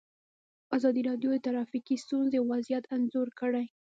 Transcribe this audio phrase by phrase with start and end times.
[0.77, 3.65] ازادي راډیو د ټرافیکي ستونزې وضعیت انځور کړی.